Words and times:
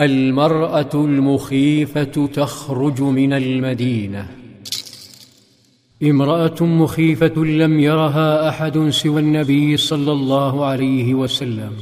المرأة 0.00 0.90
المخيفة 0.94 2.26
تخرج 2.26 3.02
من 3.02 3.32
المدينة. 3.32 4.28
امرأة 6.02 6.56
مخيفة 6.60 7.44
لم 7.44 7.80
يرها 7.80 8.48
أحد 8.48 8.88
سوى 8.88 9.20
النبي 9.20 9.76
صلى 9.76 10.12
الله 10.12 10.64
عليه 10.64 11.14
وسلم. 11.14 11.72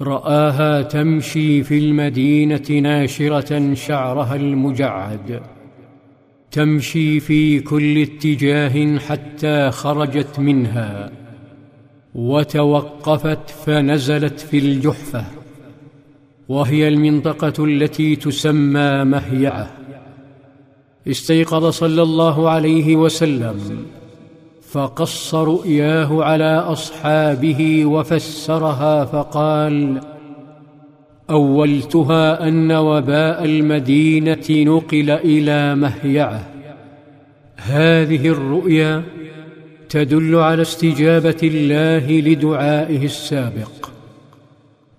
رآها 0.00 0.82
تمشي 0.82 1.62
في 1.62 1.78
المدينة 1.78 2.70
ناشرة 2.70 3.74
شعرها 3.74 4.36
المجعد. 4.36 5.40
تمشي 6.50 7.20
في 7.20 7.60
كل 7.60 8.02
اتجاه 8.02 8.98
حتى 8.98 9.70
خرجت 9.70 10.38
منها. 10.38 11.12
وتوقفت 12.14 13.50
فنزلت 13.50 14.40
في 14.40 14.58
الجحفة. 14.58 15.37
وهي 16.48 16.88
المنطقة 16.88 17.64
التي 17.64 18.16
تسمى 18.16 19.04
مهيعه 19.04 19.70
استيقظ 21.08 21.70
صلى 21.70 22.02
الله 22.02 22.50
عليه 22.50 22.96
وسلم 22.96 23.86
فقص 24.70 25.34
رؤياه 25.34 26.24
على 26.24 26.58
أصحابه 26.58 27.86
وفسرها 27.86 29.04
فقال 29.04 30.00
أولتها 31.30 32.48
أن 32.48 32.72
وباء 32.72 33.44
المدينة 33.44 34.46
نقل 34.50 35.10
إلى 35.10 35.74
مهيعه 35.74 36.46
هذه 37.56 38.28
الرؤيا 38.28 39.02
تدل 39.88 40.34
على 40.34 40.62
استجابة 40.62 41.40
الله 41.42 42.20
لدعائه 42.20 43.04
السابق. 43.04 43.77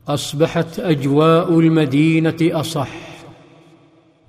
أصبحت 0.09 0.79
أجواء 0.79 1.59
المدينة 1.59 2.37
أصح 2.41 2.89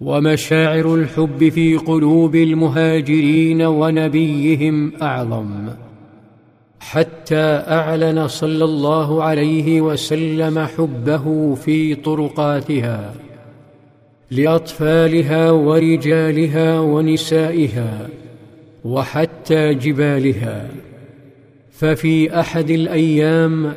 ومشاعر 0.01 0.95
الحب 0.95 1.49
في 1.49 1.77
قلوب 1.77 2.37
المهاجرين 2.37 3.63
ونبيهم 3.63 4.93
أعظم. 5.03 5.69
حتى 6.81 7.63
أعلن 7.69 8.29
صلى 8.29 8.65
الله 8.65 9.25
عليه 9.25 9.81
وسلم 9.81 10.59
حبه 10.59 11.55
في 11.55 11.95
طرقاتها 11.95 13.15
لأطفالها 14.31 15.51
ورجالها 15.51 16.81
ونسائها 16.81 18.09
وحتى 18.85 19.75
جبالها. 19.75 20.71
ففي 21.71 22.41
أحد 22.41 22.71
الأيام 22.71 23.73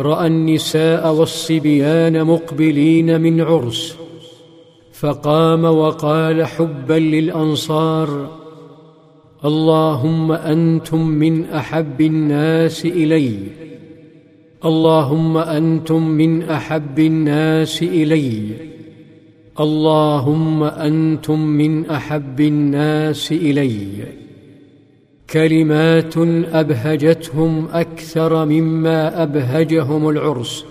رأى 0.00 0.26
النساء 0.26 1.14
والصبيان 1.14 2.24
مقبلين 2.24 3.20
من 3.20 3.40
عرس 3.40 3.96
فقام 4.92 5.64
وقال 5.64 6.46
حبا 6.46 6.94
للأنصار 6.94 8.30
اللهم 9.44 10.32
أنتم 10.32 11.06
من 11.06 11.44
أحب 11.44 12.00
الناس 12.00 12.86
إلي 12.86 13.38
اللهم 14.64 15.36
أنتم 15.36 16.08
من 16.08 16.42
أحب 16.42 16.98
الناس 16.98 17.82
إلي 17.82 18.42
اللهم 19.60 20.62
أنتم 20.62 21.40
من 21.40 21.86
أحب 21.86 22.40
الناس 22.40 23.32
إلي. 23.32 24.27
كلمات 25.30 26.16
أبهجتهم 26.52 27.68
أكثر 27.72 28.44
مما 28.44 29.22
أبهجهم 29.22 30.08
العرس. 30.08 30.64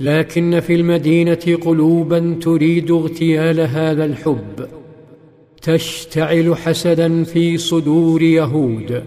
لكن 0.00 0.60
في 0.60 0.74
المدينة 0.74 1.58
قلوبا 1.64 2.38
تريد 2.42 2.90
اغتيال 2.90 3.60
هذا 3.60 4.04
الحب. 4.04 4.66
تشتعل 5.62 6.56
حسدا 6.56 7.24
في 7.24 7.58
صدور 7.58 8.22
يهود. 8.22 9.02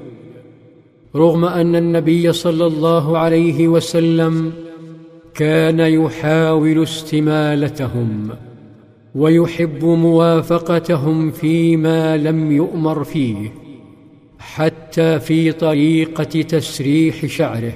رغم 1.16 1.46
أن 1.46 1.76
النبي 1.76 2.32
صلى 2.32 2.66
الله 2.66 3.18
عليه 3.18 3.68
وسلم 3.68 4.52
كان 5.34 5.80
يحاول 5.80 6.84
استمالتهم 6.84 8.30
ويحب 9.16 9.86
موافقتهم 9.86 11.32
فيما 11.32 12.18
لم 12.18 12.52
يؤمر 12.52 13.04
فيه. 13.04 13.63
حتى 14.56 15.20
في 15.20 15.52
طريقة 15.52 16.24
تسريح 16.42 17.26
شعره. 17.26 17.74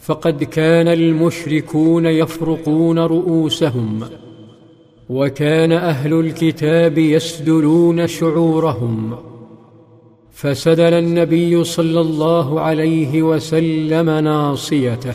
فقد 0.00 0.44
كان 0.44 0.88
المشركون 0.88 2.06
يفرقون 2.06 2.98
رؤوسهم 2.98 4.00
وكان 5.08 5.72
أهل 5.72 6.20
الكتاب 6.20 6.98
يسدلون 6.98 8.06
شعورهم. 8.06 9.16
فسدل 10.32 10.94
النبي 10.94 11.64
صلى 11.64 12.00
الله 12.00 12.60
عليه 12.60 13.22
وسلم 13.22 14.10
ناصيته 14.10 15.14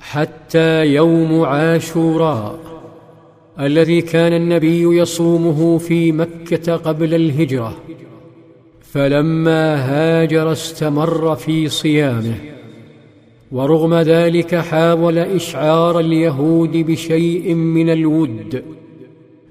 حتى 0.00 0.86
يوم 0.86 1.40
عاشوراء 1.42 2.58
الذي 3.60 4.00
كان 4.00 4.32
النبي 4.32 4.82
يصومه 4.82 5.78
في 5.78 6.12
مكة 6.12 6.76
قبل 6.76 7.14
الهجرة. 7.14 7.76
فلما 8.92 9.76
هاجر 9.76 10.52
استمر 10.52 11.36
في 11.36 11.68
صيامه 11.68 12.34
ورغم 13.52 13.94
ذلك 13.94 14.54
حاول 14.54 15.18
إشعار 15.18 16.00
اليهود 16.00 16.76
بشيء 16.76 17.54
من 17.54 17.90
الود 17.90 18.62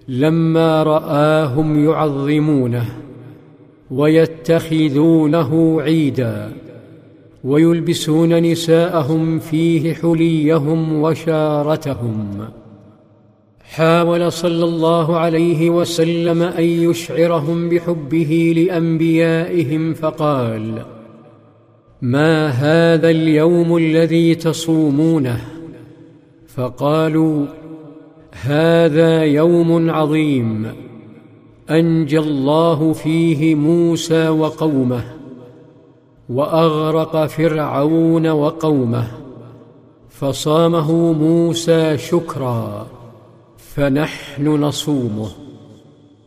لما 0.07 0.83
رآهم 0.83 1.85
يعظمونه 1.85 2.85
ويتخذونه 3.91 5.81
عيدا 5.81 6.51
ويلبسون 7.43 8.41
نساءهم 8.43 9.39
فيه 9.39 9.93
حليهم 9.93 11.01
وشارتهم. 11.01 12.47
حاول 13.75 14.31
صلى 14.31 14.65
الله 14.65 15.17
عليه 15.17 15.69
وسلم 15.69 16.41
أن 16.43 16.63
يشعرهم 16.63 17.69
بحبه 17.69 18.53
لأنبيائهم 18.57 19.93
فقال 19.93 20.81
ما 22.01 22.47
هذا 22.47 23.09
اليوم 23.09 23.77
الذي 23.77 24.35
تصومونه؟ 24.35 25.41
فقالوا 26.47 27.45
هذا 28.31 29.23
يوم 29.23 29.89
عظيم 29.89 30.71
أنجى 31.69 32.19
الله 32.19 32.93
فيه 32.93 33.55
موسى 33.55 34.29
وقومه 34.29 35.03
وأغرق 36.29 37.25
فرعون 37.25 38.27
وقومه 38.27 39.07
فصامه 40.09 41.13
موسى 41.13 41.97
شكرا. 41.97 42.96
فنحن 43.77 44.47
نصومه. 44.47 45.29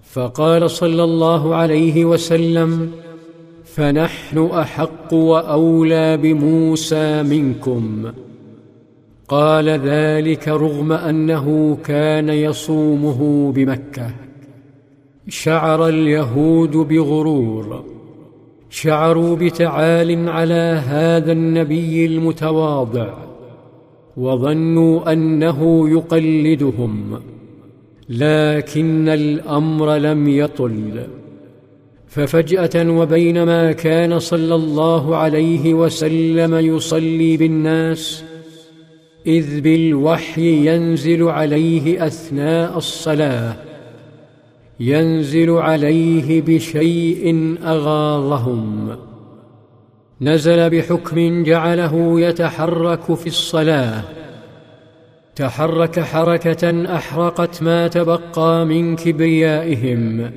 فقال 0.02 0.70
صلى 0.70 1.04
الله 1.04 1.54
عليه 1.54 2.04
وسلم 2.04 2.90
فنحن 3.64 4.38
أحق 4.38 5.14
وأولى 5.14 6.16
بموسى 6.16 7.22
منكم. 7.22 8.12
قال 9.28 9.68
ذلك 9.68 10.48
رغم 10.48 10.92
أنه 10.92 11.78
كان 11.84 12.28
يصومه 12.28 13.52
بمكة. 13.52 14.10
شعر 15.28 15.88
اليهود 15.88 16.76
بغرور. 16.76 17.84
شعروا 18.70 19.36
بتعال 19.36 20.28
على 20.28 20.82
هذا 20.86 21.32
النبي 21.32 22.06
المتواضع 22.06 23.14
وظنوا 24.16 25.12
أنه 25.12 25.90
يقلدهم. 25.90 27.20
لكن 28.10 29.08
الأمر 29.08 29.96
لم 29.96 30.28
يطل. 30.28 31.06
ففجأة 32.08 32.90
وبينما 32.90 33.72
كان 33.72 34.18
صلى 34.18 34.54
الله 34.54 35.16
عليه 35.16 35.74
وسلم 35.74 36.54
يصلي 36.54 37.36
بالناس 37.36 38.24
إذ 39.26 39.60
بالوحي 39.60 40.74
ينزل 40.74 41.22
عليه 41.22 42.06
أثناء 42.06 42.78
الصلاة 42.78 43.56
ينزل 44.80 45.50
عليه 45.50 46.42
بشيء 46.42 47.56
أغاظهم. 47.64 48.96
نزل 50.20 50.70
بحكم 50.70 51.42
جعله 51.42 52.20
يتحرك 52.20 53.14
في 53.14 53.26
الصلاة. 53.26 54.19
تحرك 55.40 56.00
حركة 56.00 56.94
أحرقت 56.96 57.62
ما 57.62 57.88
تبقى 57.88 58.66
من 58.66 58.96
كبريائهم 58.96 60.30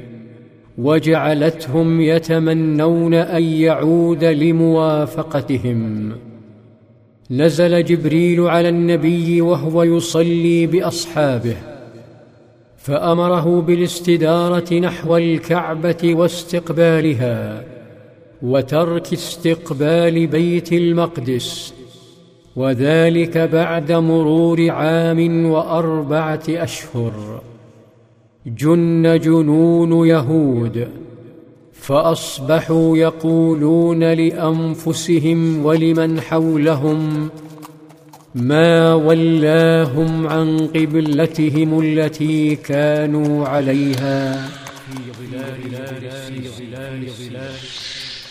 وجعلتهم 0.77 2.01
يتمنون 2.01 3.13
أن 3.13 3.43
يعود 3.43 4.23
لموافقتهم. 4.23 6.11
نزل 7.31 7.83
جبريل 7.83 8.41
على 8.41 8.69
النبي 8.69 9.41
وهو 9.41 9.83
يصلي 9.83 10.67
بأصحابه 10.67 11.55
فأمره 12.77 13.61
بالاستدارة 13.61 14.73
نحو 14.73 15.17
الكعبة 15.17 16.15
واستقبالها 16.15 17.63
وترك 18.41 19.13
استقبال 19.13 20.27
بيت 20.27 20.73
المقدس. 20.73 21.82
وذلك 22.55 23.37
بعد 23.37 23.91
مرور 23.91 24.69
عام 24.69 25.45
وأربعة 25.45 26.43
أشهر. 26.49 27.41
جن 28.45 29.19
جنون 29.19 30.07
يهود 30.07 30.87
فأصبحوا 31.73 32.97
يقولون 32.97 34.03
لأنفسهم 34.03 35.65
ولمن 35.65 36.21
حولهم 36.21 37.29
ما 38.35 38.93
ولاهم 38.93 40.27
عن 40.27 40.67
قبلتهم 40.67 41.79
التي 41.79 42.55
كانوا 42.55 43.47
عليها. 43.47 44.49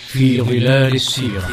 في 0.06 0.40
ظلال 0.40 0.94
السيرة. 0.94 1.48